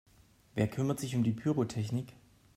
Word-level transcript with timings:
Wer 0.55 0.67
kümmert 0.67 0.99
sich 0.99 1.15
um 1.15 1.21
die 1.23 1.31
Pyrotechnik? 1.31 2.13